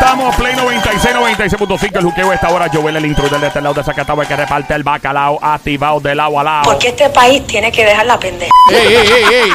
[0.00, 3.82] estamos, Play 96, 96.5, el juqueo esta hora, Joel, el intruder de este lado de
[3.82, 6.62] Zacatau, el que reparte el bacalao activado de lado a lado.
[6.64, 8.52] Porque este país tiene que dejar la pendeja.
[8.70, 9.50] ¡Ey, ey, ey, ey!
[9.50, 9.52] ey.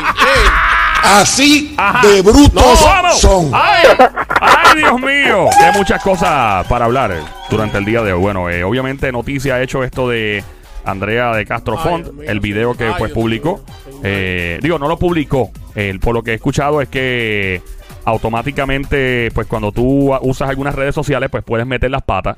[1.04, 2.06] Así Ajá.
[2.08, 2.80] de brutos
[3.20, 3.52] son.
[3.54, 3.88] ¡Ay!
[4.40, 5.50] ¡Ay, Dios mío!
[5.60, 8.20] Hay muchas cosas para hablar eh, durante el día de hoy.
[8.20, 10.44] Bueno, eh, obviamente Noticia ha hecho esto de
[10.86, 13.62] Andrea de Castro Font, el video que Ay, pues publicó.
[14.04, 15.52] Eh, digo, no lo publicó.
[15.76, 17.62] Eh, por lo que he escuchado es que
[18.06, 22.38] automáticamente, pues cuando tú usas algunas redes sociales, pues puedes meter las patas.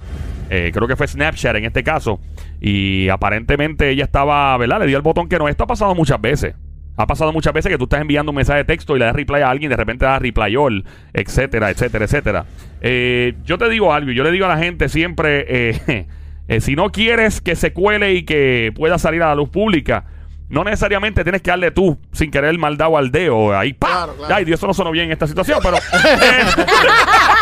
[0.49, 2.19] Eh, creo que fue Snapchat en este caso.
[2.61, 4.79] Y aparentemente ella estaba, ¿verdad?
[4.79, 5.47] Le dio el botón que no.
[5.47, 6.55] Esto ha pasado muchas veces.
[6.97, 9.15] Ha pasado muchas veces que tú estás enviando un mensaje de texto y le das
[9.15, 12.45] reply a alguien de repente das reply all, etcétera, etcétera, etcétera.
[12.79, 16.07] Eh, yo te digo algo, yo le digo a la gente siempre, eh,
[16.61, 20.05] si no quieres que se cuele y que pueda salir a la luz pública,
[20.49, 23.57] no necesariamente tienes que darle tú sin querer mal dado al dedo.
[23.57, 23.87] Ahí, ¡pa!
[23.87, 24.35] Claro, claro.
[24.35, 25.77] Ay, Dios, eso no sonó bien en esta situación, pero...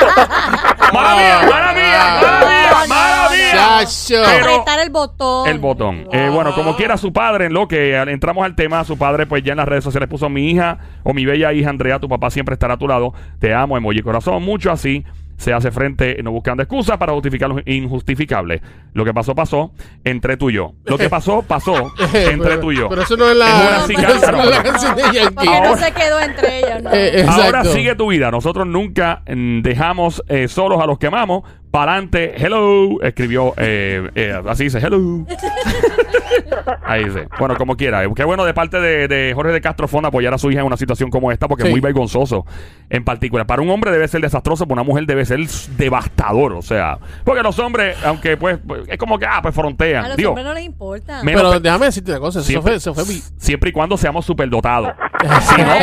[0.94, 3.52] ¡Mala mía, mala mía, mala mía, mala mía!
[3.54, 4.22] Chacho.
[4.26, 5.48] Pero- Apretar el botón.
[5.48, 6.08] El botón.
[6.12, 9.26] Eh, bueno, como quiera su padre, en lo que al- entramos al tema, su padre
[9.26, 12.08] pues ya en las redes sociales puso mi hija o mi bella hija Andrea, tu
[12.10, 15.04] papá siempre estará a tu lado, te amo, emoji corazón, mucho así.
[15.38, 18.62] Se hace frente no buscando excusas para justificar lo injustificable.
[18.94, 19.72] Lo que pasó, pasó
[20.04, 20.74] entre tú y yo.
[20.86, 22.88] Lo que pasó, pasó entre Pero- tú y yo.
[22.90, 24.32] Pero eso no es la, Es una eso cigarra.
[24.38, 25.22] no es la canción de Yankee.
[25.36, 26.92] Porque no Ahora- se quedó entre ellos, ¿no?
[26.94, 27.26] Eh, eh.
[27.28, 28.32] Ahora sigue tu vida.
[28.32, 31.44] Nosotros nunca mm, dejamos eh, solos a los que amamos.
[31.72, 33.02] Para adelante, hello.
[33.02, 35.26] Escribió, eh, eh, así dice, hello.
[36.86, 37.28] Ahí dice.
[37.40, 38.04] Bueno, como quiera.
[38.04, 40.60] Eh, Qué bueno de parte de, de Jorge de Castro Fond apoyar a su hija
[40.62, 42.46] en una situación como esta, porque es muy vergonzoso
[42.94, 43.46] en particular.
[43.48, 45.40] Para un hombre debe ser desastroso, para una mujer debe ser
[45.78, 46.54] devastador.
[46.54, 50.08] O sea, porque los hombres, aunque pues, pues, es como que, ah, pues a frontean.
[50.10, 51.22] los Digo, hombres no les importa.
[51.26, 52.40] Pero Pero- déjame decirte una cosa.
[52.40, 54.92] Eso Siempre- fue, eso fue vi- siempre y cuando seamos superdotados.
[55.24, 55.74] Si no,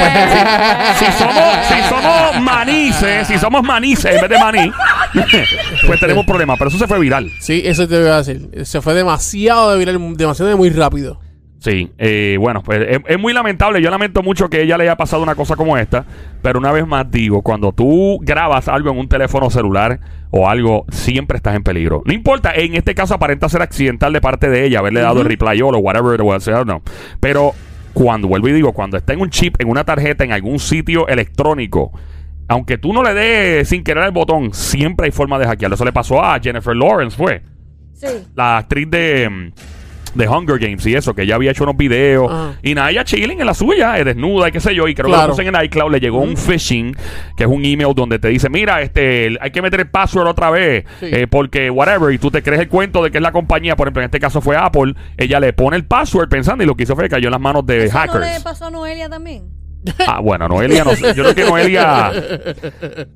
[0.98, 4.70] si, si somos, si somos manices, si somos manices en vez de maní,
[5.86, 6.58] pues tenemos problemas.
[6.58, 7.30] Pero eso se fue viral.
[7.40, 8.50] Sí, eso te voy a decir.
[8.64, 11.20] Se fue demasiado de viral, demasiado de muy rápido.
[11.60, 13.82] Sí, eh, bueno, pues es, es muy lamentable.
[13.82, 16.06] Yo lamento mucho que ella le haya pasado una cosa como esta.
[16.40, 20.00] Pero una vez más digo, cuando tú grabas algo en un teléfono celular
[20.30, 22.02] o algo, siempre estás en peligro.
[22.06, 25.26] No importa, en este caso aparenta ser accidental de parte de ella, haberle dado el
[25.26, 26.80] reply all o whatever it was, know.
[27.20, 27.52] Pero
[27.92, 31.08] cuando vuelvo y digo, cuando está en un chip, en una tarjeta, en algún sitio
[31.08, 31.92] electrónico,
[32.48, 35.74] aunque tú no le des sin querer el botón, siempre hay forma de hackearlo.
[35.74, 37.42] Eso le pasó a Jennifer Lawrence, fue
[37.92, 38.06] Sí.
[38.34, 39.52] la actriz de, mm,
[40.14, 42.30] de Hunger Games y eso, que ella había hecho unos videos.
[42.30, 42.54] Ajá.
[42.62, 44.88] Y nada, ella chilling en la suya, eh, desnuda y qué sé yo.
[44.88, 45.28] Y creo que Claro.
[45.28, 46.94] lo puse en iCloud, le llegó un phishing,
[47.36, 50.50] que es un email donde te dice, mira, este, hay que meter el password otra
[50.50, 51.06] vez, Sí.
[51.10, 53.86] eh, porque whatever, y tú te crees el cuento de que es la compañía, por
[53.86, 56.82] ejemplo, en este caso fue Apple, ella le pone el password pensando y lo que
[56.84, 58.34] hizo fue que cayó en las manos de ¿Eso no hackers.
[58.38, 59.44] le pasó a Noelia también?
[60.06, 61.14] Ah, bueno, Noelia no sé.
[61.14, 62.12] Yo creo que Noelia.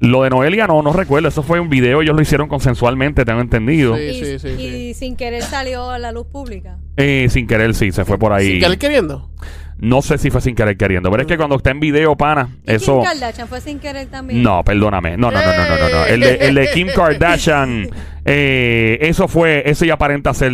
[0.01, 1.29] Lo de Noelia no, no recuerdo.
[1.29, 3.97] Eso fue un video, ellos lo hicieron consensualmente, tengo entendido.
[3.97, 6.79] Sí, y, sí, sí, y sin querer salió a la luz pública.
[6.97, 8.53] Eh, sin querer, sí, se fue por ahí.
[8.53, 9.31] Sin querer queriendo.
[9.77, 12.57] No sé si fue sin querer queriendo, pero es que cuando está en video, pana,
[12.67, 13.01] ¿Y eso.
[13.01, 14.43] Kim Kardashian fue sin querer también?
[14.43, 15.17] No, perdóname.
[15.17, 15.89] No, no, no, no, no, no.
[15.89, 16.07] no.
[16.07, 17.91] El, de, el de Kim Kardashian,
[18.25, 20.53] eh, eso fue, eso ya aparenta ser.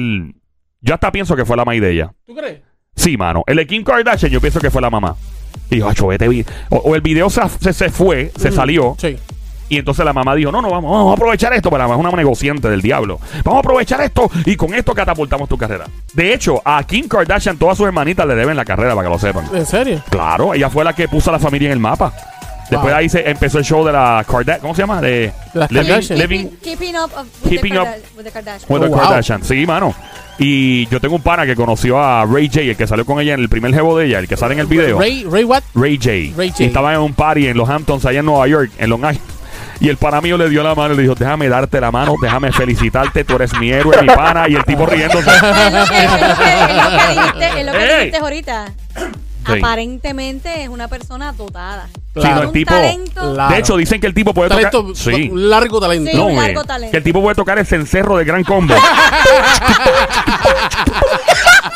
[0.80, 2.12] Yo hasta pienso que fue la maíz de ella.
[2.26, 2.62] ¿Tú crees?
[2.96, 3.44] Sí, mano.
[3.46, 5.14] El de Kim Kardashian, yo pienso que fue la mamá.
[5.70, 6.44] Y dijo, "Acho, vete vi-".
[6.70, 8.96] O, o el video se, se, se fue, se salió.
[8.98, 9.16] Sí.
[9.68, 11.70] Y entonces la mamá dijo, no, no, vamos, vamos a aprovechar esto.
[11.70, 13.20] Pero la mamá es una negociante del diablo.
[13.44, 15.84] Vamos a aprovechar esto y con esto catapultamos tu carrera.
[16.12, 19.18] De hecho, a Kim Kardashian todas sus hermanitas le deben la carrera, para que lo
[19.20, 19.44] sepan.
[19.54, 20.02] ¿En serio?
[20.10, 22.12] Claro, ella fue la que puso a la familia en el mapa.
[22.68, 22.98] Después de Wow.
[22.98, 24.60] ahí se empezó el show de la Kardashian.
[24.60, 25.00] ¿Cómo se llama?
[25.00, 26.18] De Kardashian.
[26.18, 28.68] Living Keeping up of- with, Keeping the up Karda- with the Kardashians.
[28.68, 28.98] with the Oh, wow.
[28.98, 29.44] Kardashian.
[29.44, 29.94] Sí, mano.
[30.42, 33.34] Y yo tengo un pana que conoció a Ray J, el que salió con ella
[33.34, 34.98] en el primer jevo de ella, el que sale en el video.
[34.98, 35.62] Ray, Ray what?
[35.74, 36.34] Ray J.
[36.34, 36.62] Ray J.
[36.62, 39.20] Y estaba en un party en los Hamptons, allá en Nueva York, en Long Island.
[39.80, 42.14] Y el pana mío le dio la mano y le dijo, déjame darte la mano,
[42.22, 44.48] déjame felicitarte, tú eres mi héroe, mi pana.
[44.48, 45.30] Y el tipo riéndose.
[47.60, 48.72] Es lo que, dijiste ahorita.
[49.46, 49.52] Sí.
[49.58, 51.88] Aparentemente es una persona dotada.
[52.14, 53.32] Sí, no, el un tipo- talento.
[53.34, 53.54] Claro.
[53.54, 54.96] De hecho, dicen que el tipo puede Talento, tocar...
[54.96, 55.28] Sí.
[55.32, 56.10] un largo talento.
[56.10, 56.16] Sí.
[56.16, 56.90] No, un largo talento.
[56.90, 58.74] Que el tipo puede tocar el cencerro de gran combo.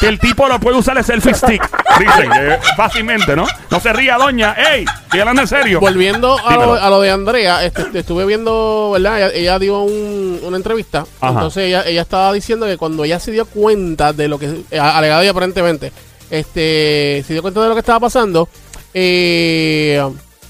[0.00, 1.62] que el tipo lo puede usar el selfie stick.
[1.99, 3.46] Dicen eh, fácilmente, ¿no?
[3.70, 4.55] No se ría, doña.
[4.55, 4.84] ¡Ey!
[5.05, 5.81] Estoy hablando en serio.
[5.81, 6.75] Volviendo a Dímelo.
[6.75, 9.19] lo, a lo de Andrea, este, estuve viendo, ¿verdad?
[9.19, 11.06] Ella, ella dio un- una entrevista.
[11.20, 11.32] Ajá.
[11.32, 14.78] Entonces ella, ella estaba diciendo que cuando ella se dio cuenta de lo que, eh,
[14.78, 15.93] alegado y aparentemente,
[16.30, 18.48] este, se dio cuenta de lo que estaba pasando,
[18.92, 20.02] eh,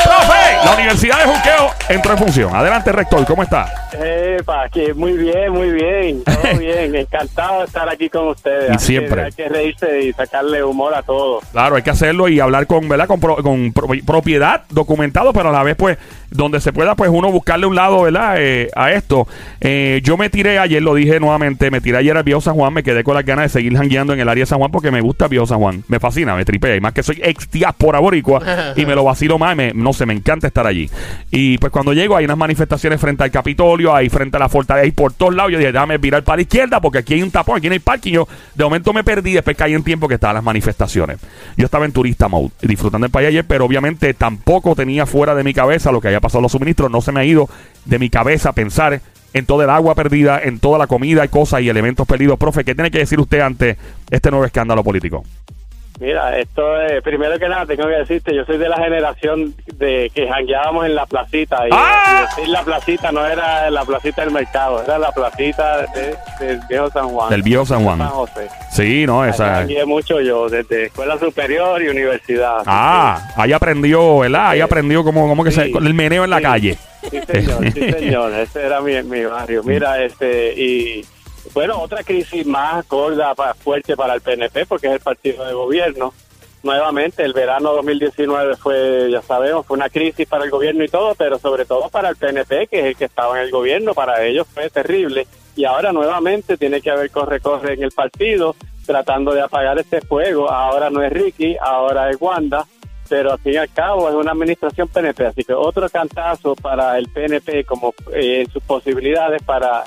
[0.05, 2.55] Profe, la Universidad de Juqueo entró en función.
[2.55, 3.67] Adelante, rector, ¿cómo está?
[3.93, 8.75] Epa, que muy bien, muy bien, todo bien, encantado de estar aquí con ustedes.
[8.75, 9.23] Y siempre.
[9.25, 11.41] Hay que reírse y sacarle humor a todo.
[11.53, 13.07] Claro, hay que hacerlo y hablar con, ¿verdad?
[13.07, 15.97] Con, pro- con pro- propiedad, documentado, pero a la vez, pues,
[16.35, 18.35] donde se pueda, pues, uno buscarle un lado, ¿verdad?
[18.39, 19.27] Eh, a esto.
[19.61, 22.73] Eh, yo me tiré ayer, lo dije nuevamente, me tiré ayer al Viejo San Juan,
[22.75, 24.91] me quedé con las ganas de seguir jangueando en el área de San Juan porque
[24.91, 25.85] me gusta Viejo San Juan.
[25.89, 26.75] Me fascina, me tripea.
[26.75, 28.43] Y más que soy ex diáspora boricua
[28.77, 30.91] y me lo vacilo más, me- no sé, me encanta estar allí.
[31.31, 34.87] Y pues cuando llego hay unas manifestaciones frente al Capitolio, ahí frente a la fortaleza,
[34.87, 37.31] y por todos lados, yo dije, déjame virar para la izquierda porque aquí hay un
[37.31, 38.13] tapón, aquí no hay parking.
[38.13, 41.19] Yo de momento me perdí, después caí en tiempo que estaban las manifestaciones.
[41.57, 45.45] Yo estaba en turista mode, disfrutando el país ayer, pero obviamente tampoco tenía fuera de
[45.45, 46.91] mi cabeza lo que haya pasado los suministros.
[46.91, 47.49] No se me ha ido
[47.85, 49.01] de mi cabeza pensar
[49.35, 52.39] en toda el agua perdida, en toda la comida y cosas y elementos perdidos.
[52.39, 53.77] Profe, ¿qué tiene que decir usted ante
[54.11, 55.25] este nuevo escándalo político?
[56.01, 60.11] Mira, esto es, primero que nada tengo que decirte, yo soy de la generación de
[60.13, 62.19] que jangueábamos en la placita y, ¡Ah!
[62.19, 66.61] y decir la placita no era la placita del mercado, era la placita de- del
[66.69, 67.31] viejo San Juan.
[67.31, 67.99] Del viejo San Juan.
[67.99, 68.49] San José.
[68.73, 69.55] Sí, no, esa.
[69.55, 72.63] jangueé mucho yo, desde escuela superior y universidad.
[72.67, 74.49] Ah, ahí aprendió, ¿verdad?
[74.49, 75.73] Ahí aprendió cómo, cómo que se, Sí.
[75.81, 76.43] el meneo en la Sí.
[76.43, 76.79] calle.
[77.09, 78.33] Sí, señor, sí, señor.
[78.35, 79.63] Ese era mi, mi barrio.
[79.63, 81.05] Mira, este, y
[81.53, 86.15] bueno, otra crisis más gorda, fuerte para el PNP, porque es el partido de gobierno.
[86.63, 91.15] Nuevamente, el verano 2019 fue, ya sabemos, fue una crisis para el gobierno y todo,
[91.15, 94.25] pero sobre todo para el PNP, que es el que estaba en el gobierno, para
[94.25, 95.27] ellos fue terrible.
[95.57, 98.57] Y ahora nuevamente tiene que haber corre-corre en el partido,
[98.87, 100.51] tratando de apagar este fuego.
[100.51, 102.67] Ahora no es Ricky, ahora es Wanda
[103.09, 106.99] pero al fin y al cabo es una administración PNP, así que otro cantazo para
[106.99, 109.85] el PNP como eh, sus posibilidades para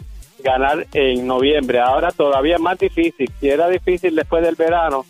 [0.47, 1.79] ganar en noviembre.
[1.79, 5.05] Ahora todavía es más difícil, si era difícil después del verano,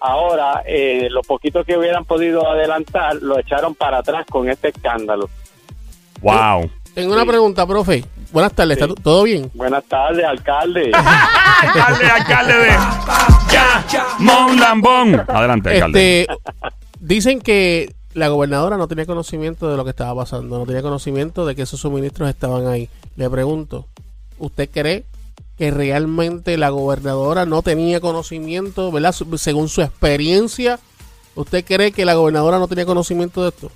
[0.00, 5.28] ahora eh, lo poquito que hubieran podido adelantar lo echaron para atrás con este escándalo.
[6.20, 6.70] Wow.
[6.94, 7.28] Tengo una Sí.
[7.28, 8.04] pregunta, profe.
[8.32, 8.94] Buenas tardes, ¿está Sí.
[9.02, 9.50] todo bien?
[9.54, 10.90] Buenas tardes, alcalde.
[11.62, 12.68] alcalde, alcalde de
[13.50, 15.22] ya, Mon Lambón.
[15.28, 16.20] Adelante, alcalde.
[16.22, 16.34] Este,
[17.00, 21.46] dicen que la gobernadora no tenía conocimiento de lo que estaba pasando, no tenía conocimiento
[21.46, 22.88] de que esos suministros estaban ahí.
[23.16, 23.86] Le pregunto,
[24.42, 25.04] ¿usted cree
[25.56, 29.14] que realmente la gobernadora no tenía conocimiento, verdad?
[29.36, 30.78] Según su experiencia,
[31.36, 33.70] ¿usted cree que la gobernadora no tenía conocimiento de esto?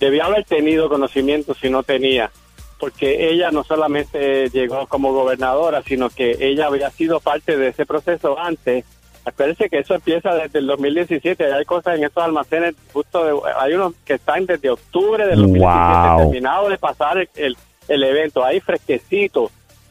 [0.00, 2.30] Debía haber tenido conocimiento si no tenía,
[2.78, 7.86] porque ella no solamente llegó como gobernadora, sino que ella había sido parte de ese
[7.86, 8.84] proceso antes.
[9.26, 13.72] Acuérdense que eso empieza desde el 2017, hay cosas en esos almacenes, justo de- hay
[13.72, 16.18] unos que están desde octubre del 2017, Wow.
[16.30, 17.56] terminado de pasar el, el,
[17.88, 19.50] el evento, ahí fresquecito.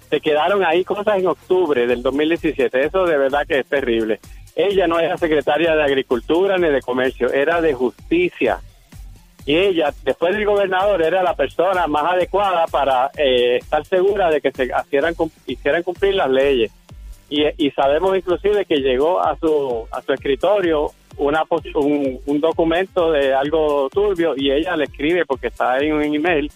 [0.10, 4.20] Se quedaron ahí cosas en octubre del 2017, eso de verdad que es terrible.
[4.56, 8.60] Ella no era secretaria de Agricultura ni de Comercio, era de Justicia
[9.46, 14.40] y ella, después del gobernador, era la persona más adecuada para eh, estar segura de
[14.40, 16.72] que se hicieran, hicieran cumplir las leyes.
[17.30, 23.34] Y, sabemos inclusive que llegó a su, a su escritorio una, un, un documento de
[23.34, 26.52] algo turbio y ella le escribe, porque está en un email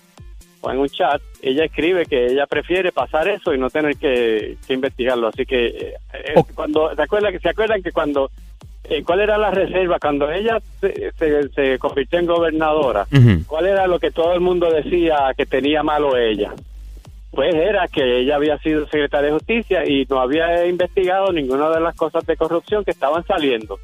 [0.68, 4.58] o en un chat, ella escribe que ella prefiere pasar eso y no tener que,
[4.68, 5.28] que investigarlo.
[5.28, 8.30] Así que eh, cuando se acuerdan que se acuerdan que cuando
[8.84, 13.08] eh, cuál era la reserva cuando ella se, se, se convirtió en gobernadora,
[13.46, 16.54] cuál era lo que todo el mundo decía que tenía malo ella.
[17.32, 21.82] Pues era que ella había sido secretaria de justicia y no había investigado ninguna de
[21.82, 23.80] las cosas de corrupción que estaban saliendo.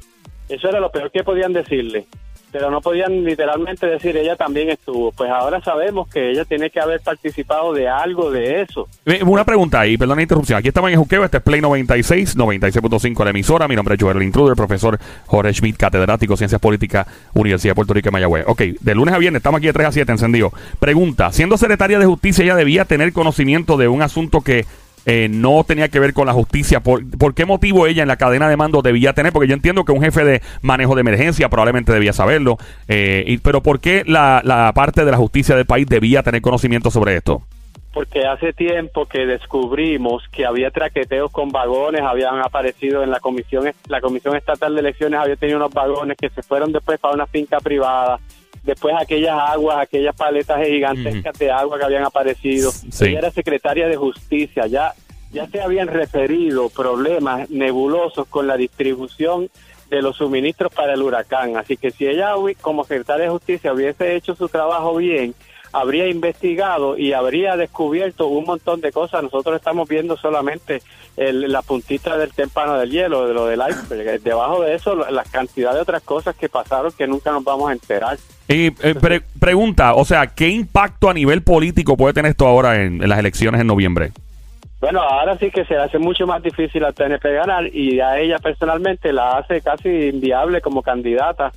[0.48, 2.06] Eso era lo peor que podían decirle.
[2.54, 5.10] Pero no podían literalmente decir ella también estuvo.
[5.10, 8.86] Pues ahora sabemos que ella tiene que haber participado de algo de eso.
[9.06, 10.60] Eh, Una pregunta ahí, perdón la interrupción.
[10.60, 13.66] Aquí estamos en Juqueo, este es Play 96, 96.5 la emisora.
[13.66, 18.10] Mi nombre es Joel Intruder, profesor Jorge Schmidt, catedrático Ciencias Políticas, Universidad de Puerto Rico
[18.10, 18.44] en Mayagüez.
[18.46, 20.52] Ok, de lunes a viernes estamos aquí de 3 a 7 encendido.
[20.78, 24.64] Pregunta, siendo secretaria de justicia ella debía tener conocimiento de un asunto que
[25.06, 26.80] eh, no tenía que ver con la justicia.
[26.80, 29.32] ¿Por, ¿Por qué motivo ella en la cadena de mando debía tener?
[29.32, 32.56] Porque yo entiendo que un jefe de manejo de emergencia probablemente debía saberlo.
[32.88, 36.40] eh, y- pero ¿por qué la, la parte de la justicia del país debía tener
[36.40, 37.42] conocimiento sobre esto?
[37.92, 43.70] Porque hace tiempo que descubrimos que había traqueteos con vagones, habían aparecido en la comisión,
[43.86, 47.26] la comisión estatal de elecciones había tenido unos vagones que se fueron después para una
[47.26, 48.18] finca privada.
[48.64, 52.70] Después aquellas aguas, aquellas paletas gigantescas de agua que habían aparecido.
[52.70, 53.06] Sí.
[53.06, 54.94] Ella era secretaria de justicia, ya,
[55.32, 59.50] ya se habían referido problemas nebulosos con la distribución
[59.90, 61.56] de los suministros para el huracán.
[61.56, 65.34] Así que si ella como secretaria de justicia hubiese hecho su trabajo bien,
[65.74, 69.22] habría investigado y habría descubierto un montón de cosas.
[69.22, 70.82] Nosotros estamos viendo solamente
[71.16, 74.20] el- la puntita del témpano del hielo, de lo del iceberg.
[74.24, 77.72] Debajo de eso, la cantidad de otras cosas que pasaron que nunca nos vamos a
[77.72, 78.16] enterar.
[78.48, 82.82] Y eh, pre- pregunta, o sea, ¿qué impacto a nivel político puede tener esto ahora
[82.82, 84.12] en, en las elecciones en noviembre?
[84.80, 88.36] Bueno, ahora sí que se hace mucho más difícil al PNP ganar y a ella
[88.38, 91.52] personalmente la hace casi inviable como candidata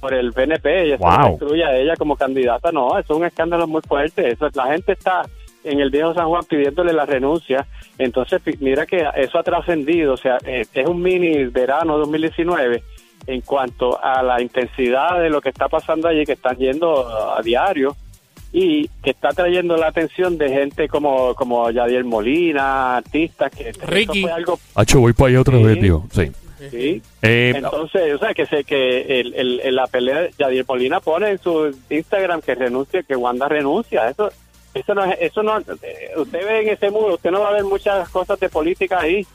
[0.00, 0.84] por el PNP.
[0.84, 1.10] Ella Wow.
[1.24, 2.72] se destruye a ella como candidata.
[2.72, 4.32] No, eso es un escándalo muy fuerte.
[4.32, 5.20] Eso, la gente está
[5.64, 7.66] en el viejo San Juan pidiéndole la renuncia.
[7.98, 10.14] Entonces, mira que eso ha trascendido.
[10.14, 12.82] O sea, eh, es un mini verano 2019
[13.26, 17.42] en cuanto a la intensidad de lo que está pasando allí, que están yendo a
[17.42, 17.94] diario
[18.52, 23.80] y que está trayendo la atención de gente como como Yadier Molina, artistas que eso
[23.86, 24.22] Ricky.
[24.22, 25.62] fue algo Hacho, voy para allá otra Sí.
[25.64, 26.02] vez, tío.
[26.10, 26.32] Sí.
[26.70, 27.02] sí.
[27.22, 30.98] Eh, Entonces, o sea, que sé que el, el- el- la pelea de Yadier Molina
[31.00, 34.08] pone en su Instagram que renuncia, que Wanda renuncia.
[34.08, 34.30] Eso
[34.74, 37.52] eso no es, eso no eh, usted ve en ese muro, usted no va a
[37.52, 39.26] ver muchas cosas de política ahí.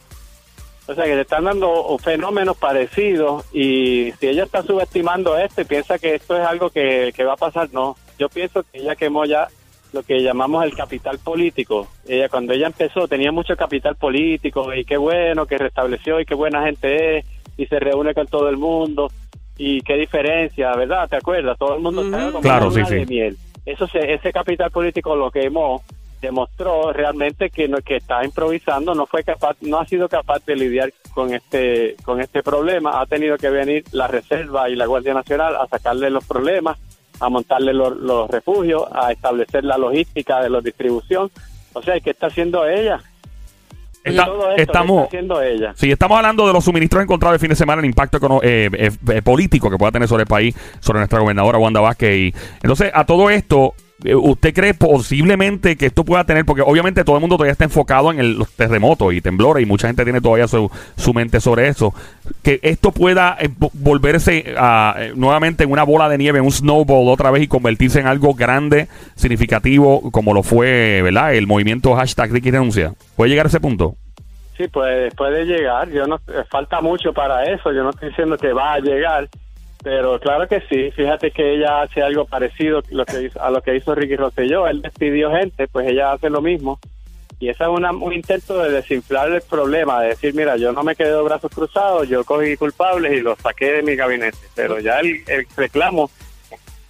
[0.88, 5.66] O sea, que le están dando fenómenos parecidos y si ella está subestimando esto y
[5.66, 7.98] piensa que esto es algo que, que va a pasar, no.
[8.20, 9.48] Yo pienso que ella quemó ya
[9.94, 11.88] lo que llamamos el capital político.
[12.08, 16.36] Ella cuando ella empezó tenía mucho capital político y qué bueno que restableció y qué
[16.36, 17.26] buena gente es
[17.58, 19.10] y se reúne con todo el mundo
[19.58, 21.08] y qué diferencia, ¿verdad?
[21.10, 21.58] ¿Te acuerdas?
[21.58, 23.06] Todo el mundo estaba como Claro, sí, sí.
[23.08, 23.38] miel.
[23.66, 25.84] Eso se, ese capital político lo quemó
[26.22, 30.56] demostró realmente que no, que está improvisando, no fue capaz, no ha sido capaz de
[30.56, 35.14] lidiar con este con este problema, ha tenido que venir la reserva y la Guardia
[35.14, 36.78] Nacional a sacarle los problemas,
[37.20, 41.30] a montarle los, los refugios, a establecer la logística de la distribución,
[41.74, 43.02] o sea, ¿qué está haciendo ella?
[44.06, 45.74] Está- Todo esto, ¿qué estamos, está haciendo ella?
[45.76, 48.92] Sí, estamos hablando de los suministros encontrados el fin de semana, el impacto eh, eh,
[49.10, 52.16] eh, político que pueda tener sobre el país, sobre nuestra gobernadora Wanda Vázquez.
[52.16, 57.16] Y, entonces, a todo esto, ¿usted cree posiblemente que esto pueda tener, porque obviamente todo
[57.16, 60.20] el mundo todavía está enfocado en el- los terremotos y temblores y mucha gente tiene
[60.22, 61.94] todavía su, su mente sobre eso,
[62.44, 66.52] que esto pueda eh, vo- volverse eh, nuevamente en una bola de nieve, en un
[66.52, 71.34] snowball otra vez y convertirse en algo grande, significativo, como lo fue, ¿verdad?
[71.34, 72.94] El movimiento hashtag Ricky Renuncia.
[73.16, 73.96] ¿Puede llegar a ese punto?
[74.58, 75.90] Sí, pues puede llegar.
[75.90, 77.74] Yo no eh, falta mucho para eso.
[77.74, 79.28] Yo no estoy diciendo que va a llegar,
[79.86, 80.90] pero claro que sí.
[80.90, 84.66] Fíjate que ella hace algo parecido lo que hizo- a lo que hizo Ricky Rosselló.
[84.68, 86.80] Él despidió gente, pues ella hace lo mismo.
[87.40, 90.82] Y ese es una- un intento de desinflar el problema, de decir, mira, yo no
[90.82, 94.40] me quedé de brazos cruzados, yo cogí culpables y los saqué de mi gabinete.
[94.56, 96.10] Pero ya el, el reclamo,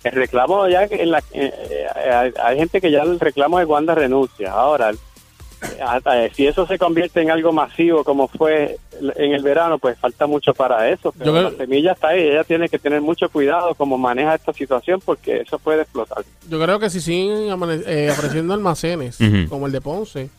[0.05, 3.93] el reclamo ya en la, eh, eh, hay, gente que ya el reclamo de Wanda
[3.93, 4.53] renuncia.
[4.53, 4.91] Ahora,
[6.33, 8.77] si eso se convierte en algo masivo como fue
[9.15, 11.13] en el verano, pues falta mucho para eso.
[11.17, 14.53] Pero creo- la semilla está ahí, ella tiene que tener mucho cuidado como maneja esta
[14.53, 16.24] situación porque eso puede explotar.
[16.50, 17.47] Yo creo que si siguen
[17.88, 19.17] eh, apareciendo almacenes,
[19.50, 20.29] como el de Ponce,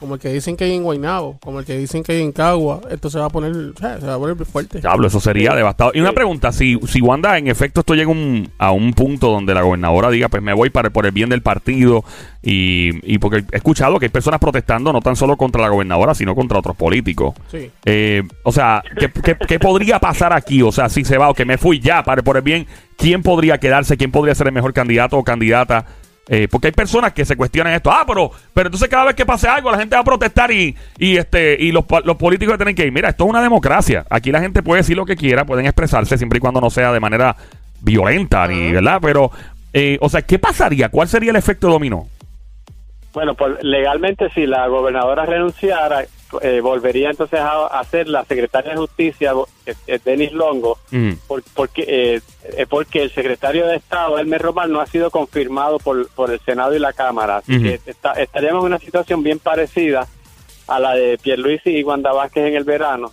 [0.00, 2.32] como el que dicen que hay en Guaynabo, como el que dicen que hay en
[2.32, 4.80] Cagua, esto se va a poner, o sea, se va a poner fuerte.
[4.80, 5.96] Diablo, eso sería devastador.
[5.96, 9.54] Y una pregunta, si, si Wanda en efecto esto llega un- a un punto donde
[9.54, 12.02] la gobernadora diga, pues me voy para, por el bien del partido,
[12.42, 16.14] y, y porque he escuchado que hay personas protestando no tan solo contra la gobernadora,
[16.14, 17.34] sino contra otros políticos.
[17.50, 17.70] Sí.
[17.84, 20.62] Eh, o sea, ¿qué, qué, qué podría pasar aquí?
[20.62, 22.66] O sea, si se va o que me fui ya para por el bien,
[22.96, 23.98] ¿quién podría quedarse?
[23.98, 25.84] ¿Quién podría ser el mejor candidato o candidata?
[26.28, 27.90] Eh, porque hay personas que se cuestionan esto.
[27.90, 30.76] Ah, pero, pero entonces cada vez que pase algo, la gente va a protestar y,
[30.98, 32.92] y este y los, los políticos tienen que ir.
[32.92, 34.04] Mira, esto es una democracia.
[34.08, 36.92] Aquí la gente puede decir lo que quiera, pueden expresarse siempre y cuando no sea
[36.92, 37.36] de manera
[37.80, 38.98] violenta, ni, ¿verdad?
[39.02, 39.30] Pero,
[39.72, 40.88] eh, o sea, ¿qué pasaría?
[40.88, 42.06] ¿Cuál sería el efecto dominó?
[43.12, 46.04] Bueno, pues legalmente si la gobernadora renunciara,
[46.42, 49.32] eh, volvería entonces a, a ser la secretaria de Justicia,
[49.66, 50.78] eh, eh, Denis Longo,
[51.26, 52.20] por- porque,
[52.56, 56.38] eh, porque el secretario de Estado, Elmer Román, no ha sido confirmado por, por el
[56.40, 57.38] Senado y la Cámara.
[57.38, 60.06] Así que está- estaríamos en una situación bien parecida
[60.68, 63.10] a la de Pierluisi y Wanda Vázquez en el verano.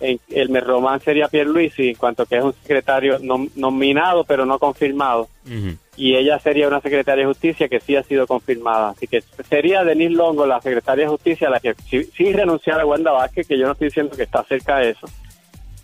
[0.00, 4.58] En, Elmer Román sería Pierluisi, en cuanto que es un secretario nom- nominado pero no
[4.58, 5.28] confirmado.
[6.00, 8.88] Y ella sería una secretaria de justicia que sí ha sido confirmada.
[8.88, 12.86] Así que sería Denise Longo, la secretaria de justicia, la que sí, sí renunciara a
[12.86, 15.06] Wanda Vázquez, que yo no estoy diciendo que está cerca de eso.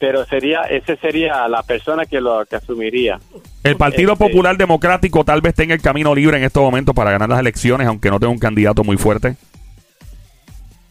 [0.00, 3.20] Pero sería, ese sería la persona que lo que asumiría.
[3.62, 7.10] El Partido Este- Popular Democrático tal vez tenga el camino libre en estos momentos para
[7.10, 9.36] ganar las elecciones, aunque no tenga un candidato muy fuerte.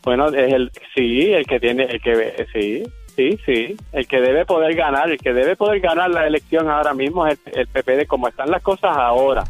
[0.03, 2.83] Bueno, es el sí, el que tiene, el que sí,
[3.15, 6.93] sí, sí, el que debe poder ganar, el que debe poder ganar la elección ahora
[6.93, 9.43] mismo es el, el PPD, como están las cosas ahora.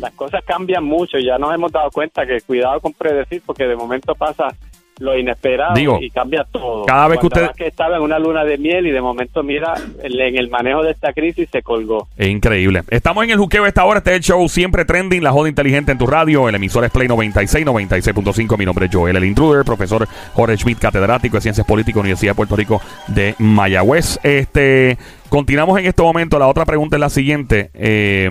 [0.00, 3.74] Las cosas cambian mucho, ya nos hemos dado cuenta que cuidado con predecir, porque de
[3.74, 4.54] momento pasa
[4.98, 6.84] lo inesperado Digo, y cambia todo.
[6.84, 9.74] cada vez que usted- Vázquez estaba en una luna de miel y de momento mira
[10.02, 12.08] en en el manejo de esta crisis se colgó.
[12.16, 12.82] Es increíble.
[12.90, 13.98] Estamos en el juqueo esta hora.
[13.98, 16.48] Este es el show siempre trending, la joda inteligente en tu radio.
[16.48, 18.56] El emisor es Play 96, 96.5.
[18.58, 22.36] Mi nombre es Joel, el intruder, profesor Jorge Schmidt, catedrático de Ciencias Políticas, Universidad de
[22.36, 24.18] Puerto Rico de Mayagüez.
[24.22, 26.38] Este, continuamos en este momento.
[26.38, 27.70] La otra pregunta es la siguiente.
[27.74, 28.30] Eh,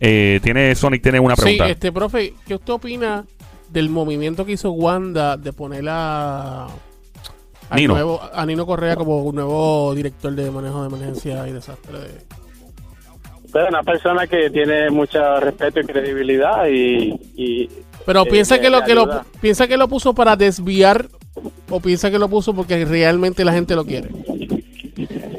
[0.00, 1.66] eh, tiene Sonic tiene una pregunta.
[1.66, 3.24] Sí, este, profe, ¿qué usted opina
[3.70, 7.94] del movimiento que hizo Wanda de poner a, a, Nino.
[7.94, 11.98] nuevo- a Nino Correa como un nuevo director de manejo de emergencia y desastre?
[13.52, 17.14] Pero una persona que tiene mucho respeto y credibilidad y...
[17.36, 17.68] y
[18.06, 21.08] Pero eh, piensa que lo que lo piensa que lo puso para desviar
[21.68, 24.08] o piensa que lo puso porque realmente la gente lo quiere.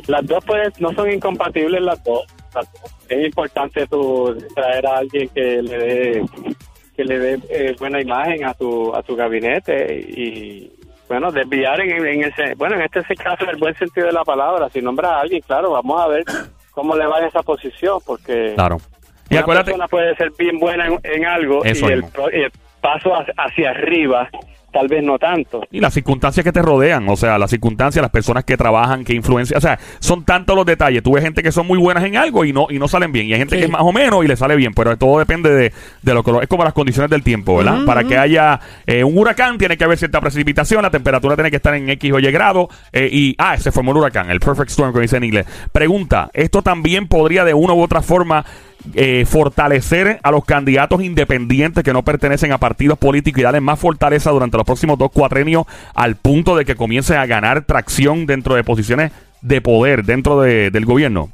[0.07, 2.23] Las dos pues no son incompatibles las dos.
[2.53, 2.91] Las dos.
[3.07, 6.25] Es importante tu traer a alguien que le dé
[7.01, 10.71] que le dé eh, buena imagen a tu a tu gabinete y
[11.07, 14.23] bueno desviar en, en ese bueno en este caso en el buen sentido de la
[14.23, 16.23] palabra si nombra a alguien claro vamos a ver
[16.71, 18.77] cómo le va en esa posición porque Claro.
[19.29, 19.71] Y una acuérdate.
[19.71, 24.27] persona puede ser bien buena en, en algo y el, pro- el paso hacia- arriba
[24.73, 28.09] tal vez no tanto Y las circunstancias que te rodean, o sea, las circunstancias, las
[28.09, 31.03] personas que trabajan, que influencian, o sea, son tantos los detalles.
[31.03, 33.25] Tú ves gente que son muy buenas en algo y no y no salen bien,
[33.27, 33.59] y hay gente Sí.
[33.59, 36.23] que es más o menos y le sale bien, pero todo depende de, de lo
[36.23, 37.83] que lo- es como las condiciones del tiempo, ¿verdad?
[37.85, 41.57] Para que haya eh, un huracán tiene que haber cierta precipitación, la temperatura tiene que
[41.57, 44.69] estar en X o Y grado eh, y ah, se formó el huracán, el perfect
[44.69, 45.47] storm como dice en inglés.
[45.73, 48.45] Pregunta, esto también podría de una u otra forma
[48.95, 53.79] eh, fortalecer a los candidatos independientes que no pertenecen a partidos políticos y darles más
[53.79, 58.55] fortaleza durante los próximos dos cuatrenios al punto de que comiencen a ganar tracción dentro
[58.55, 61.31] de posiciones de poder dentro de- del gobierno.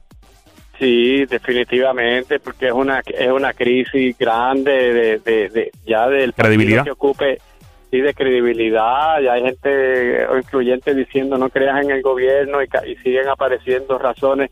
[0.79, 6.83] Sí, definitivamente, porque es una es una crisis grande de, de, de- ya del Credibilidad.
[6.83, 7.39] que ocupe
[7.89, 9.69] sí de credibilidad, ya hay gente
[10.23, 14.51] eh, influyente diciendo no creas en el gobierno y, y siguen apareciendo razones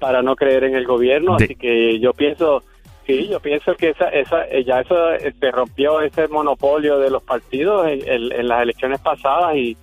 [0.00, 2.62] para no creer en el gobierno, De- así que yo pienso
[3.06, 4.94] sí, yo pienso que esa esa eh, ya eso
[5.38, 9.76] se rompió ese monopolio de los partidos en, en- en las elecciones pasadas y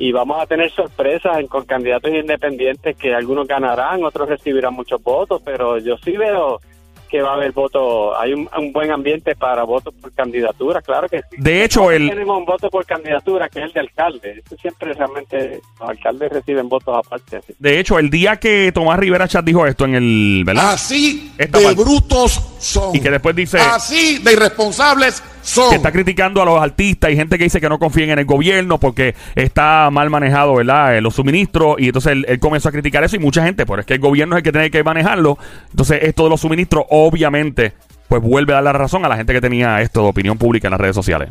[0.00, 5.02] y vamos a tener sorpresas en- con candidatos independientes que algunos ganarán, otros recibirán muchos
[5.02, 6.60] votos, pero yo sí veo
[7.08, 11.08] que va a haber votos, hay un, un buen ambiente para votos por candidatura, claro
[11.08, 11.36] que sí.
[11.38, 14.92] De hecho, el, tenemos un voto por candidatura que es el de alcalde, Eso siempre
[14.92, 17.38] realmente los alcaldes reciben votos aparte.
[17.38, 17.54] así.
[17.58, 20.72] de hecho, el día que Tomás Rivera Chat dijo esto en el, ¿verdad?
[20.74, 21.82] Así Esta de parte.
[21.82, 22.94] brutos son.
[22.94, 25.70] Y que después dice Así de irresponsables son.
[25.70, 28.24] que está criticando a los artistas y gente que dice que no confíen en el
[28.24, 30.96] gobierno porque está mal manejado, ¿verdad?
[30.96, 33.80] Eh, los suministros y entonces él, él comenzó a criticar eso y mucha gente, pero
[33.80, 35.38] es que el gobierno es el que tiene que manejarlo.
[35.70, 37.72] Entonces esto de los suministros obviamente
[38.08, 40.66] pues vuelve a dar la razón a la gente que tenía esto de opinión pública
[40.68, 41.30] en las redes sociales.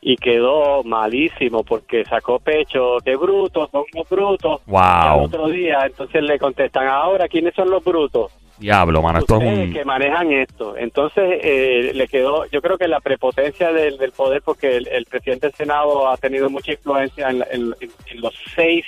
[0.00, 4.60] Y quedó malísimo porque sacó pecho, qué brutos, son los brutos.
[4.66, 4.76] Wow.
[4.76, 8.30] Y al otro día, entonces le contestan, ahora, ¿quiénes son los brutos?
[8.58, 9.72] Diablo, mano, esto es ustedes un...
[9.72, 10.76] que manejan esto.
[10.76, 15.06] Entonces, eh, le quedó, yo creo que la prepotencia del, del poder, porque el, el
[15.06, 18.86] presidente del Senado ha tenido mucha influencia en, en- en- los seis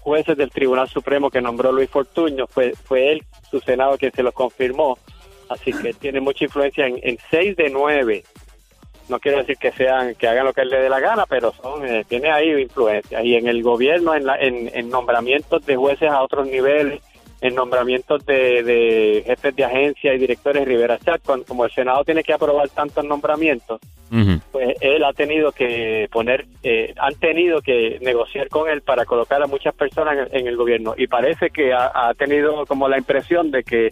[0.00, 4.22] jueces del Tribunal Supremo que nombró Luis Fortuño, fue, fue él, su Senado, quien se
[4.24, 4.98] los confirmó.
[5.48, 8.24] Así que tiene mucha influencia en, en seis de nueve.
[9.08, 11.52] No quiero decir que sean que hagan lo que él le dé la gana, pero
[11.52, 13.22] son eh, tiene ahí influencia.
[13.22, 17.00] Y en el gobierno, en, la, en, en nombramientos de jueces a otros niveles,
[17.46, 22.04] en nombramientos de, de jefes de agencia y directores Rivera Chat, cuando- como el Senado
[22.04, 23.80] tiene que aprobar tantos nombramientos,
[24.52, 29.42] pues él ha tenido que poner, eh, han tenido que negociar con él para colocar
[29.42, 30.94] a muchas personas en, en el gobierno.
[30.96, 33.90] Y parece que ha, ha tenido como la impresión de que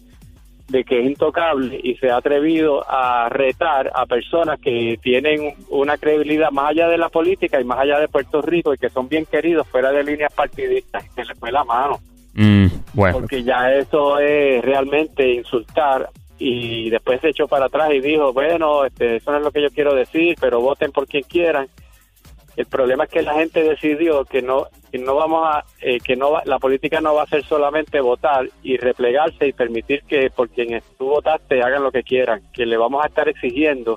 [0.67, 5.99] de que es intocable y se ha atrevido a retar a personas que tienen una
[5.99, 9.07] credibilidad más allá de la política y más allá de Puerto Rico y que son
[9.07, 11.99] bien queridos fuera de líneas partidistas, que le fue la mano.
[12.35, 13.19] Mm, bueno.
[13.19, 18.85] Porque ya eso es realmente insultar y después se echó para atrás y dijo, bueno,
[18.85, 21.69] este, eso no es lo que yo quiero decir, pero voten por quien quieran.
[22.57, 26.15] El problema es que la gente decidió que no que no vamos a eh, que
[26.15, 30.31] no va- la política no va a ser solamente votar y replegarse y permitir que
[30.31, 33.97] por quien tú votaste hagan lo que quieran, que le vamos a estar exigiendo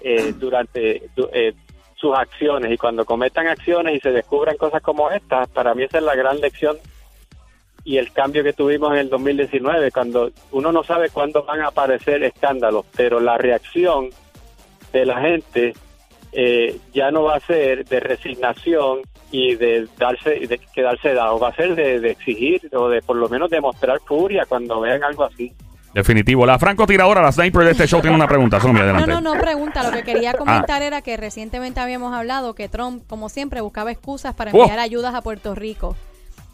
[0.00, 1.52] eh, durante du- eh,
[1.96, 5.98] sus acciones y cuando cometan acciones y se descubran cosas como estas, para mí esa
[5.98, 6.76] es la gran lección
[7.84, 11.68] y el cambio que tuvimos en el 2019, cuando uno no sabe cuándo van a
[11.68, 14.10] aparecer escándalos, pero la reacción
[14.92, 15.74] de la gente
[16.32, 21.48] eh, ya no va a ser de resignación y de darse de quedarse dado, va
[21.48, 25.24] a ser de, de exigir o de por lo menos demostrar furia cuando vean algo
[25.24, 25.52] así.
[25.94, 26.46] Definitivo.
[26.46, 28.58] La francotiradora, la sniper de este show tiene una pregunta.
[28.60, 29.10] Sonia, No, adelante.
[29.10, 29.82] no, no pregunta.
[29.82, 30.04] Lo que Ah.
[30.04, 34.60] quería comentar era que recientemente habíamos hablado que Trump, como siempre, buscaba excusas para Oh.
[34.62, 35.94] enviar ayudas a Puerto Rico.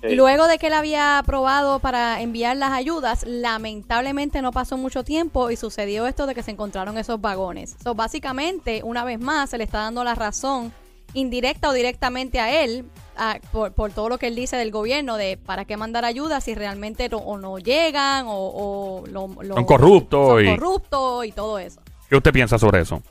[0.03, 0.15] Sí.
[0.15, 5.51] Luego de que él había aprobado para enviar las ayudas, lamentablemente no pasó mucho tiempo
[5.51, 7.77] y sucedió esto de que se encontraron esos vagones.
[7.83, 10.73] So, básicamente, una vez más, se le está dando la razón
[11.15, 12.85] indirecta o directamente a él
[13.17, 16.45] a- por, por todo lo que él dice del gobierno de para qué mandar ayudas
[16.45, 21.25] si realmente no, o no llegan o, o lo- lo- Son corruptos son y- corruptos
[21.27, 21.81] y todo eso.
[22.09, 23.03] ¿Qué usted piensa sobre eso?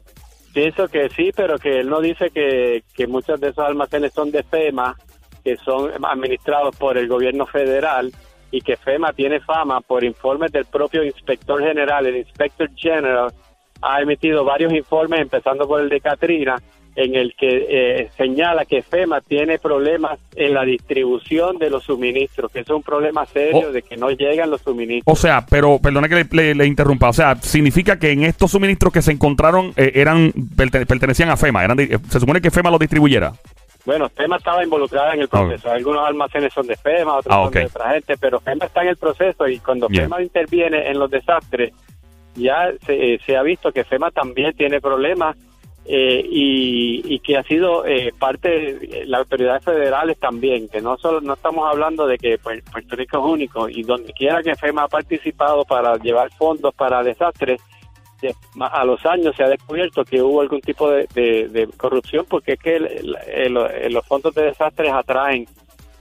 [0.53, 4.31] Pienso que sí, pero que él no dice que, que muchos de esos almacenes son
[4.31, 4.95] de FEMA,
[5.47, 8.11] que son administrados por el gobierno federal
[8.51, 13.31] y que FEMA tiene fama por informes del propio inspector general, el inspector general
[13.81, 16.55] ha emitido varios informes, empezando por el de Katrina,
[16.95, 22.51] en el que eh, señala que FEMA tiene problemas en la distribución de los suministros,
[22.51, 23.71] que es un problema serio Oh.
[23.71, 25.17] de que no llegan los suministros.
[25.17, 27.07] O sea, pero perdona que le, le- le interrumpa.
[27.09, 31.37] O sea, significa que en estos suministros que se encontraron eh, eran perte- pertenecían a
[31.37, 31.63] FEMA.
[31.63, 33.31] Eran eh, se supone que FEMA los distribuyera.
[33.87, 35.71] Bueno, FEMA estaba involucrada en el proceso.
[35.71, 38.89] Algunos almacenes son de FEMA, otros Ah, son de otra gente, pero FEMA está en
[38.89, 39.87] el proceso y cuando.
[39.87, 41.71] FEMA interviene en los desastres,
[42.35, 45.37] ya se, eh, se ha visto que FEMA también tiene problemas
[45.85, 50.97] eh, y, y que ha sido eh, parte de las autoridades federales también, que no
[50.97, 54.53] solo no estamos hablando de que pues, Puerto Rico es único y donde quiera que
[54.53, 57.61] FEMA ha participado para llevar fondos para desastres,
[58.59, 62.53] a los años se ha descubierto que hubo algún tipo de, de- de corrupción porque
[62.53, 65.45] es que el- el- el- el- los fondos de desastres atraen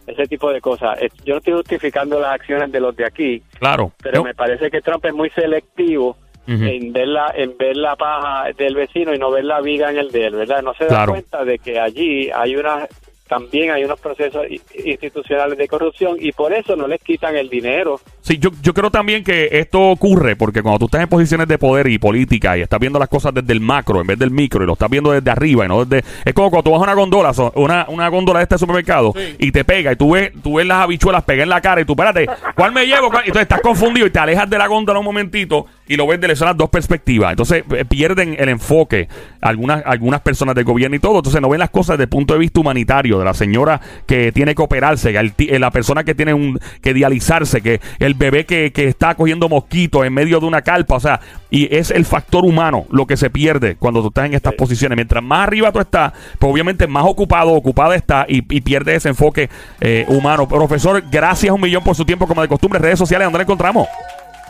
[0.06, 0.98] ese tipo de cosas.
[1.24, 3.92] Yo no estoy justificando las acciones de los de aquí, Claro.
[4.02, 4.24] pero No.
[4.24, 6.16] me parece que Trump es muy selectivo
[6.48, 9.98] en ver la en ver la paja del vecino y no ver la viga en
[9.98, 10.62] el de él, ¿verdad?
[10.62, 11.10] No se da Claro.
[11.12, 12.86] cuenta de que allí hay una
[13.28, 14.46] también hay unos procesos
[14.84, 18.00] institucionales de corrupción y por eso no les quitan el dinero.
[18.20, 21.58] Sí, yo, yo creo también que esto ocurre porque cuando tú estás en posiciones de
[21.58, 24.62] poder y política y estás viendo las cosas desde el macro en vez del micro
[24.62, 26.06] y lo estás viendo desde arriba y no desde...
[26.24, 29.50] Es como cuando tú vas a una gondola, una, una góndola de este supermercado y
[29.50, 31.92] te pega y tú ves, tú ves las habichuelas pegar en la cara y tú,
[31.92, 33.10] espérate, ¿cuál me llevo?
[33.10, 33.24] ¿Cuál?
[33.24, 36.20] Y Entonces estás confundido y te alejas de la góndola un momentito y lo ves
[36.20, 37.30] de las dos perspectivas.
[37.30, 39.08] Entonces eh, pierden el enfoque
[39.40, 41.16] algunas, algunas personas del gobierno y todo.
[41.16, 44.32] Entonces no ven las cosas desde el punto de vista humanitario, de la señora que
[44.32, 48.44] tiene que operarse, el eh, la persona que tiene un, que dializarse, que el bebé
[48.44, 50.96] que, que está cogiendo mosquitos en medio de una carpa.
[50.96, 54.34] O sea, y es el factor humano lo que se pierde cuando tú estás en
[54.34, 54.96] estas posiciones.
[54.96, 59.08] Mientras más arriba tú estás, pues obviamente más ocupado, ocupada está y, y pierde ese
[59.08, 59.48] enfoque
[59.80, 60.48] eh, humano.
[60.48, 62.78] Profesor, gracias un millón por su tiempo, como de costumbre.
[62.78, 63.88] Redes sociales, ¿dónde lo encontramos?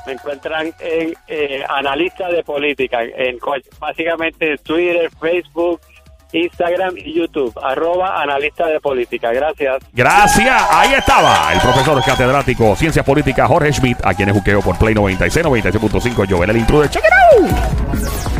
[0.07, 3.39] Me encuentran en eh, analista de política, en
[3.81, 5.81] básicamente Twitter, Facebook,
[6.33, 9.33] Instagram y YouTube, arroba analista de política.
[9.33, 9.83] Gracias.
[9.93, 10.63] Gracias.
[10.71, 14.95] Ahí estaba el profesor catedrático Ciencias Políticas Jorge Schmidt, a quien es juqueo por Play
[14.95, 16.27] 96, 96.5.
[16.29, 16.91] Joel el intruder.
[16.91, 18.36] Check it out.